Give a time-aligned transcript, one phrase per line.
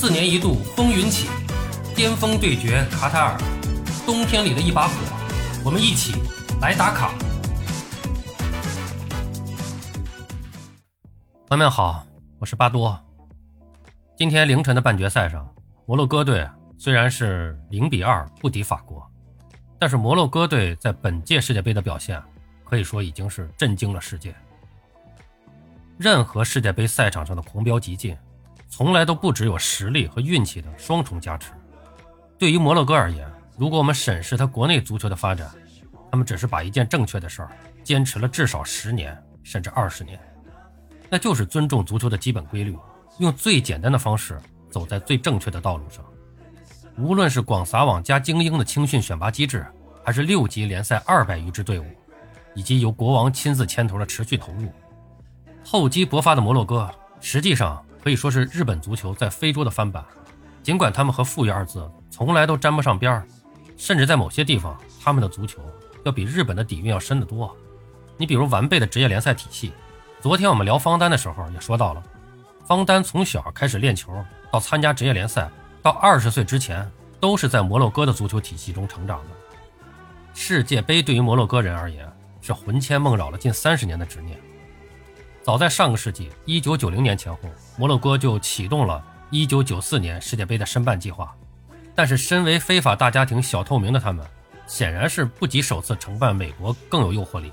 [0.00, 1.26] 四年一度风云起，
[1.96, 3.36] 巅峰对决卡塔尔，
[4.06, 4.94] 冬天里的一把火，
[5.64, 6.14] 我们一起
[6.60, 7.12] 来打卡。
[11.48, 12.06] 朋友们好，
[12.38, 12.96] 我是巴多。
[14.16, 15.52] 今天凌晨的半决赛上，
[15.84, 19.04] 摩洛哥队虽然是零比二不敌法国，
[19.80, 22.22] 但是摩洛哥队在本届世界杯的表现，
[22.62, 24.32] 可以说已经是震惊了世界。
[25.98, 28.16] 任何世界杯赛场上的狂飙急进。
[28.68, 31.50] 从来都不只有实力和运气的双重加持。
[32.38, 35.50] 对于摩洛哥而言，如果我们审视他国内足球的发展，
[36.10, 37.50] 他们只是把一件正确的事儿
[37.82, 40.20] 坚持了至少十年甚至二十年，
[41.08, 42.76] 那就是尊重足球的基本规律，
[43.18, 44.38] 用最简单的方式
[44.70, 46.04] 走在最正确的道路上。
[46.96, 49.66] 无论是广撒网加精英的青训选拔机制，
[50.04, 51.86] 还是六级联赛二百余支队伍，
[52.54, 54.70] 以及由国王亲自牵头的持续投入，
[55.64, 56.88] 厚积薄发的摩洛哥
[57.20, 57.84] 实际上。
[58.08, 60.02] 可以说是日本足球在非洲的翻版，
[60.62, 63.28] 尽管他们和富裕二字从来都沾不上边儿，
[63.76, 65.60] 甚至在某些地方，他们的足球
[66.06, 67.54] 要比日本的底蕴要深得多。
[68.16, 69.74] 你比如完备的职业联赛体系。
[70.22, 72.02] 昨天我们聊方丹的时候也说到了，
[72.66, 75.46] 方丹从小开始练球，到参加职业联赛，
[75.82, 79.30] 到二十岁之前，都是在摩洛哥的足球体系中成长的。
[80.32, 82.10] 世界杯对于摩洛哥人而言，
[82.40, 84.40] 是魂牵梦绕了近三十年的执念。
[85.42, 87.40] 早在上个世纪一九九零年前后，
[87.78, 91.34] 摩洛哥就启动了一九九四年世界杯的申办计划。
[91.94, 94.26] 但是，身为非法大家庭小透明的他们，
[94.66, 97.52] 显然是不及首次承办美国更有诱惑力。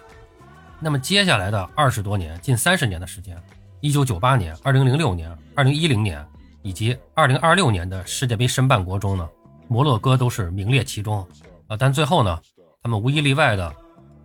[0.79, 3.41] 那么，接下来的二十多年、近三十年的时间，
[3.81, 6.23] 一九九八年、二零零六年、二零一零年
[6.63, 9.29] 以及二零二六年的世界杯申办国中呢，
[9.67, 11.25] 摩洛哥都是名列其中。
[11.67, 12.39] 啊，但最后呢，
[12.83, 13.73] 他们无一例外的，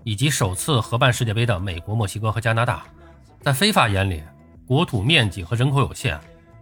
[0.04, 2.84] 以及首次合办世界杯的美国、墨西哥和加拿大。
[3.42, 4.22] 在非法眼里，
[4.70, 6.16] 国土面积和人口有限，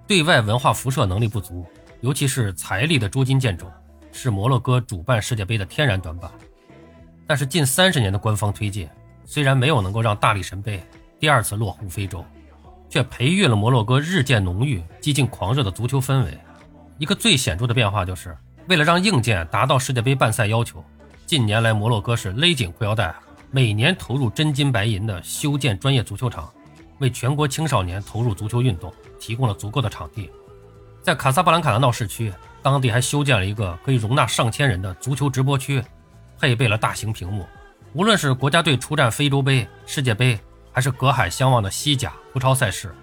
[0.07, 1.67] 对外文化辐射能力不足，
[2.01, 3.71] 尤其是财力的捉襟见肘，
[4.13, 6.31] 是摩洛哥主办世界杯的天然短板。
[7.27, 8.91] 但是近三十年的官方推介，
[9.27, 10.83] 虽然没有能够让大力神杯
[11.21, 12.25] 第二次落户非洲，
[12.89, 16.39] 却培育了摩洛哥日渐浓郁、激进狂热的足球氛围。
[16.97, 18.35] 一个最显著的变化就是，
[18.69, 20.83] 为了让硬件达到世界杯办赛要求，
[21.27, 23.15] 近年来摩洛哥是勒紧裤腰带，
[23.51, 26.51] 每年投入真金白银的修建专业足球场。
[26.99, 30.31] 为全国青少年投入足球运动提供了足够的场地，
[31.03, 32.33] 在卡萨布兰卡的闹市区，
[32.63, 35.83] 当地还修建了一个可以容纳上千人的足球直播区，
[36.41, 37.47] 配备了大型屏幕。
[37.95, 40.39] 无论是国家队出战非洲杯、世界杯，
[40.73, 42.95] 还是隔海相望的西甲、葡超赛事，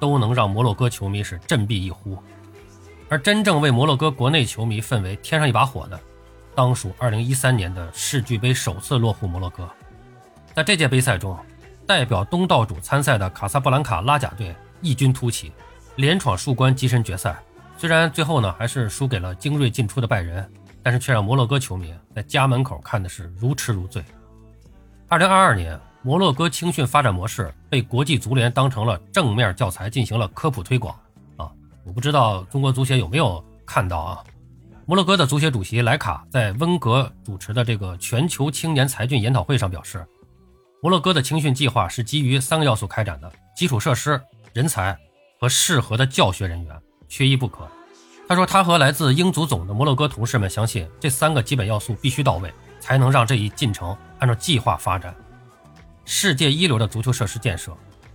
[0.00, 2.18] 都能让摩洛哥球迷是振臂一呼。
[3.08, 6.00] 而真正为摩洛哥国内球迷氛围添上一把火的，
[6.54, 9.68] 当属2013年的世俱杯首次落户摩洛哥。
[10.54, 11.38] 在这届杯赛中。
[11.86, 15.52] 代表东道主参赛的卡萨布兰卡拉贾队异军突起，
[15.96, 17.36] 连闯数关跻身决赛。
[17.76, 20.48] 虽然最后呢还是输给了精锐进出的拜仁，
[20.82, 24.04] 但是却让摩洛哥球迷在家门口看的是如痴如醉。
[25.08, 30.94] 二零二二年，摩洛哥青训发展模式被国际足联当成了正面教材进行了科普推广。
[31.36, 31.50] 啊，
[31.84, 34.24] 我不知道中国足协有没有看到啊？
[34.86, 40.06] 摩洛哥的足协主席莱卡在温格主持的这个全球青年才俊研讨会上表示。
[40.82, 44.20] 摩洛哥的青训计划是基于三个要素开展的：基础设施、
[44.52, 44.98] 人才
[45.38, 46.76] 和适合的教学人员，
[47.08, 47.68] 缺一不可。
[48.26, 55.14] 他说，他和来自英足总的摩洛哥同事们相信，这三个基本要素必须到位，才能让这一进程按照计划发展。
[56.04, 57.72] 世界一流的足球设施建设、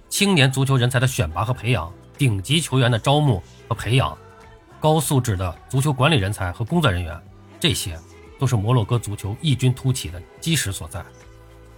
[0.09, 4.17] 青年足球人才的选拔和培养、顶级球员的招募和培养、
[4.81, 7.17] 高素质的足球管理人才和工作人员，
[7.61, 7.97] 这些
[8.37, 11.01] 都是摩洛哥足球异军突起的基石所在。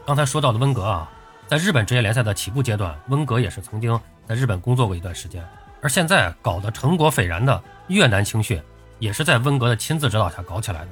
[0.06, 1.10] 刚才说到的温格啊，
[1.48, 5.48] 在日本职业联赛的起步阶段，温格也是曾经在日本工作过一段时间。
[5.82, 8.62] 而现在搞得成果斐然的越南青训，
[8.98, 10.88] 也是在温格的亲自指导下搞起来的。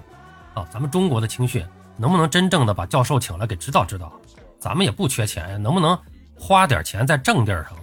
[0.53, 1.65] 啊，咱们中国的青训
[1.97, 4.11] 能不能真正的把教授请来给指导指导？
[4.59, 5.97] 咱们也不缺钱呀，能不能
[6.35, 7.73] 花点钱在正地儿上？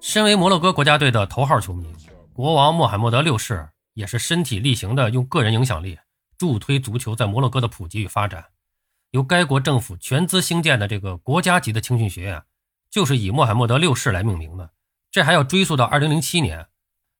[0.00, 1.86] 身为摩洛哥国家队的头号球迷，
[2.32, 5.98] 国王穆罕默德六世也是身体力行的用个人影响力
[6.36, 8.44] 助推足球在摩洛哥的普及与发展。
[9.10, 12.42] 由该国政府全资兴建的这个国家级的青训学院，
[12.90, 14.70] 就是以穆罕默德六世来命名的。
[15.10, 16.68] 这还要追溯到二零零七年，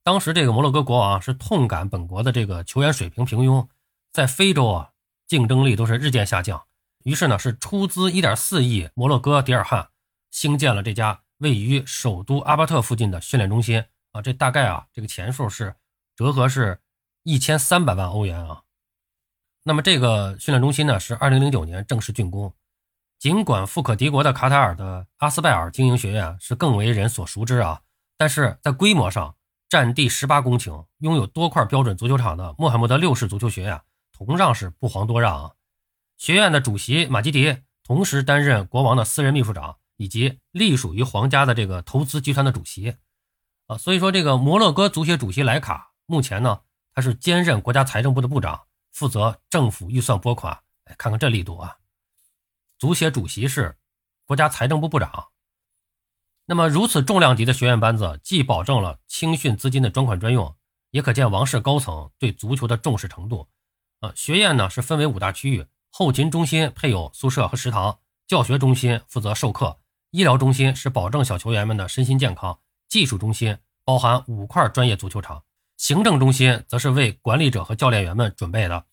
[0.04, 3.66] 当时这个摩洛哥国王是痛感本国的这个球员水平平庸，
[4.12, 4.90] 在非洲啊
[5.26, 6.66] 竞争力都是日渐下降，
[7.04, 9.88] 于是呢是出资一点四亿摩洛哥迪尔汉，
[10.30, 13.82] 兴建了这家位于首都阿巴特附近的训练中心
[14.12, 14.20] 啊。
[14.20, 15.74] 这大概啊这个钱数是
[16.14, 16.80] 折合是
[17.22, 18.62] 一千三百万欧元啊。
[19.64, 22.54] 那么这个训练中心呢，是二零零九年正式竣工。
[23.18, 27.80] 尽管富可敌国的卡塔尔的阿斯拜尔经营学院是更为人所熟知啊，
[28.16, 29.34] 但是在规模上
[29.68, 33.80] 占地十八公顷，拥有多块标准足球场的穆罕默德六世足球学院，
[34.16, 35.50] 同样是不遑多让啊。
[36.16, 42.94] 学院的主席马基迪同时担任国王的私人秘书长，以及隶属于皇家的这个投资集团的主席
[43.66, 43.76] 啊。
[43.76, 46.60] 所以说，这个摩洛哥足协主席莱卡目前呢，
[46.94, 48.62] 他是兼任国家财政部的部长，
[48.98, 50.58] 负责政府预算拨款。
[50.86, 51.76] 哎，看看这力度啊！
[52.78, 53.78] 足协主席是
[54.26, 55.28] 国家财政部部长。
[56.46, 60.56] 那么如此重量级的学院班子，既保证了青训资金的专款专用，
[60.90, 63.46] 也可见王室高层对足球的重视程度。
[64.00, 69.78] 呃，学院呢是分为五大区域：后勤中心配有宿舍和食堂，教学中心负责授课，
[70.10, 72.58] 医疗中心是保证小球员们的身心健康，
[72.88, 75.44] 技术中心包含五块专业足球场，
[75.78, 78.84] 行政中心则是为管理者和教练员们准备的。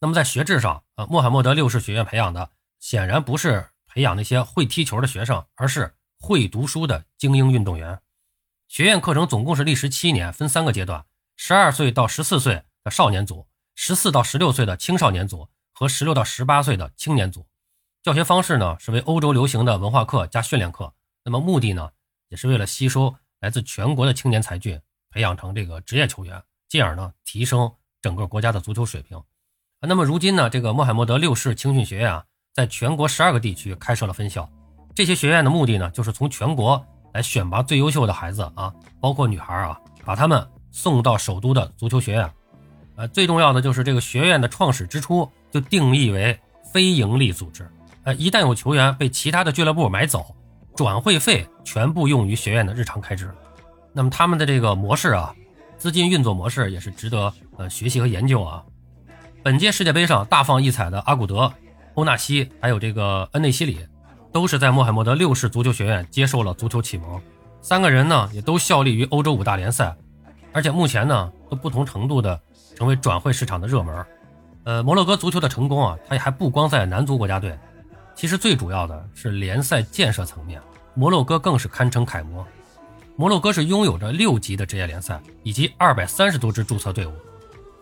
[0.00, 2.48] 那么在学制上，呃，穆罕默德六世学院培养的
[2.78, 5.94] 显然不是培养那些会踢球的学生，而是。
[6.20, 8.00] 会读书的精英运动员，
[8.66, 11.06] 学院课程总共是历时七年，分三个阶段：
[11.36, 13.46] 十二岁到十四岁的少年组，
[13.76, 17.46] 十四到十六岁的青少年组和十六到十八岁的青年组。
[18.02, 20.92] 教学方式呢是为欧洲流行的文化课加训练课。
[21.22, 21.90] 那么目的呢
[22.30, 29.16] 也是为了吸收来自全国的青年才俊，培养成这个职业球员，进而呢提升整个国家的足球水平。
[29.16, 32.24] 啊，那么如今呢这个穆罕默德六世青训学院啊，
[32.54, 34.48] 在全国十二个地区开设了分校。
[34.94, 42.30] 这些学院的目的呢，就是从全国来选拔最优秀的孩子啊，包括女孩啊，把他们送到首都的足球学院。
[42.96, 46.38] 呃，最重要的就是这个学院的创始之初就定义为
[46.72, 47.70] 非营利组织。
[48.02, 50.34] 呃，一旦有球员被其他的俱乐部买走，
[50.74, 53.32] 转会费全部用于学院的日常开支。
[53.92, 55.34] 那么他们的这个模式啊，
[55.76, 58.64] 资金运作模式也是值得呃学习和研究啊。
[59.42, 61.52] 本届世界杯上大放异彩的阿古德、
[61.94, 63.78] 欧纳西，还有这个恩内西里。
[64.30, 67.20] 都是在穆罕默德六世足球学院接受了足球启蒙，
[67.62, 69.96] 三个人呢也都效力于欧洲五大联赛，
[70.52, 72.38] 而且目前呢都不同程度的
[72.76, 74.06] 成为转会市场的热门。
[74.64, 77.58] 呃，摩洛哥足球的成功啊，它也还不光在男足国家队，
[78.14, 80.60] 其实最主要的是联赛建设层面，
[80.94, 82.46] 摩洛哥更是堪称楷模。
[83.18, 87.12] 摩洛哥是拥有着六级的职业联赛以及二百三十多支注册队伍，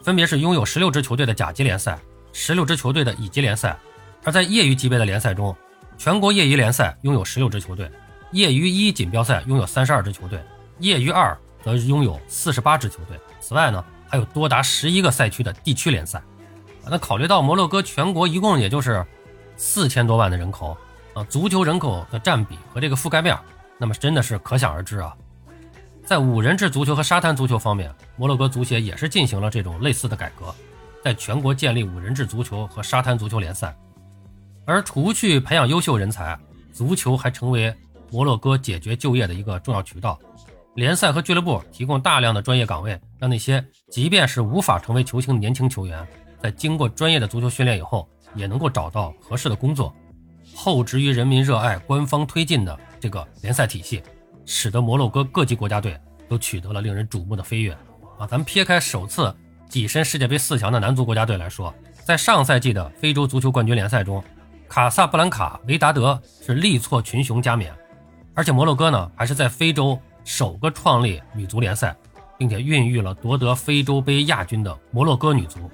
[0.03, 1.99] 分别是拥有十六支球队的甲级联赛，
[2.33, 3.77] 十六支球队的乙级联赛，
[4.25, 5.55] 而在业余级别的联赛中。
[5.99, 7.91] 全国业余联赛拥有十六支球队，
[8.33, 10.43] 业余一锦标赛拥有三十二支球队，
[10.79, 13.21] 业余二则拥有四十八支球队。
[13.39, 16.23] 此外呢，还有多达十一个赛区的地区联赛。
[16.87, 19.05] 那考虑到摩洛哥全国一共也就是
[19.55, 20.75] 四千多万的人口
[21.13, 23.39] 啊，足球人口的占比和这个覆盖面，
[23.77, 25.15] 那么真的是可想而知啊。
[26.07, 30.55] 在五人制足球和沙滩足球方面，摩洛哥足协也是进行了这种类似的改革，
[31.03, 33.77] 在全国建立五人制足球和沙滩足球联赛。
[34.65, 36.39] 而除去培养优秀人才，
[36.73, 37.75] 足球还成为
[38.09, 40.17] 摩洛哥解决就业的一个重要渠道。
[40.75, 46.07] 联赛和俱乐部提供大量的专业岗位，让那些即便是无法成为球星的年轻球员，
[46.41, 49.93] 在经过专业的足球训练以后，也能够找到合适的工作。
[50.55, 54.01] 厚植于人民热爱、官方推进的这个联赛体系，
[54.47, 57.73] 使得摩洛哥各级国家队都取得了令人瞩目的飞跃。
[58.19, 59.35] 啊，咱们撇开首次
[59.69, 64.25] 跻身世界杯四强的男足国家队来说，在上赛季的非洲足球冠军联赛中。
[64.69, 67.73] 卡萨布兰卡维达德是力挫群雄加冕，
[68.35, 71.95] 而且摩洛哥呢还是在非洲首个创立女足联赛，
[72.37, 75.71] 并且孕育了夺得非洲杯亚军的摩洛哥女足。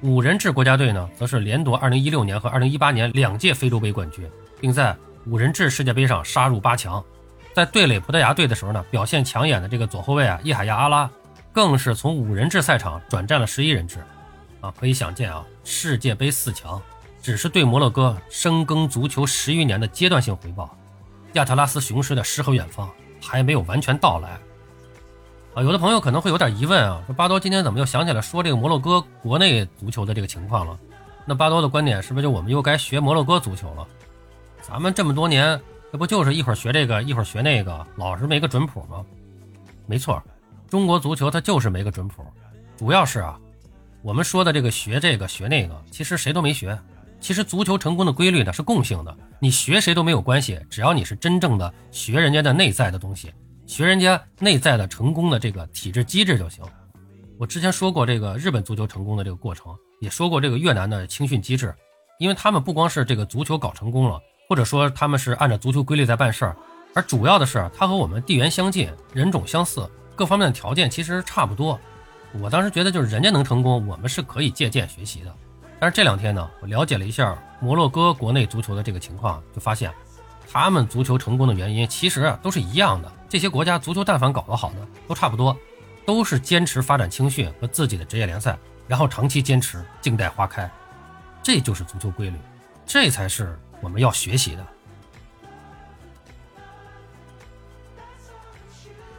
[0.00, 4.28] 五人制国家队呢，则是连夺2016年和2018年两届非洲杯冠军，
[4.60, 7.02] 并在五人制世界杯上杀入八强。
[7.54, 11.10] 在对垒葡萄牙队的时候呢，表现抢眼的这个左后卫啊伊海亚阿拉，
[11.52, 13.98] 更是从五人制赛场转战了十一人制。
[14.60, 16.80] 啊，可以想见啊，世界杯四强。
[17.20, 20.76] 只是对摩洛哥深耕足球十余年的阶段性回报，
[21.34, 22.90] 亚特拉斯雄狮的诗和远方
[23.20, 24.30] 还没有完全到来。
[25.54, 30.78] 啊，有的朋友可能会有点疑问啊，说巴多今天怎么又想起来说这个摩洛哥国内足球的这个情况了？
[31.24, 33.86] 那巴多的观点是不是就我们又该学摩洛哥足球了？
[34.60, 35.60] 咱们这么多年，
[35.92, 39.04] 这不就是一会儿学这个，一会儿学那个，老是没个准谱吗？
[39.84, 40.22] 没错，
[40.66, 42.24] 中国足球它就是没个准谱，
[42.78, 43.38] 主要是啊，
[44.00, 46.78] 我们说的这个学这个学那个，其实谁都没学。
[47.20, 53.30] 其实足球成功的规律呢是共性的，你学谁都没有关系，只要你是真正的学人家的内在的东西，
[53.66, 56.64] 学人家内在的成功的这个体制机制就行。
[57.38, 61.74] 我之前说过这个日本足球成功的这个过程，也说过这个越南的青训机制，
[62.18, 64.18] 因为他们不光是这个足球搞成功了，
[64.52, 66.54] 或者说他们是按照足球规律在办事儿，
[66.94, 71.80] 而主要的是他和我们地缘相近，人种相似，各方面的条件其实差不多。
[72.38, 75.34] 我当时觉得就是人家能成功，我们是可以借鉴学习的。
[75.80, 79.90] 但是这两天呢，我了解了一下摩洛哥国内足球的这个情况，就发现，
[80.52, 83.10] 他们足球成功的原因其实都是一样的。
[83.30, 85.56] 这些国家足球但凡搞得好的，都差不多，
[86.04, 90.70] 都是坚持发展青训和自己的职业联赛，然后长期坚持静待花开，
[91.42, 92.36] 这就是足球规律，
[92.84, 94.66] 这才是我们要学习的。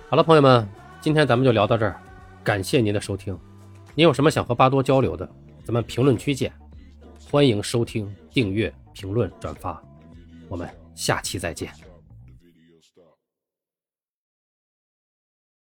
[0.10, 0.68] 好了，朋友们，
[1.02, 2.02] 今天咱们就聊到这儿，
[2.44, 3.38] 感谢您的收听。
[3.94, 5.30] 您有什么想和巴多交流的，
[5.66, 6.52] 咱们评论区见。
[7.30, 9.82] 欢迎收听、订阅、评论、转发，
[10.48, 11.74] 我们下期再见。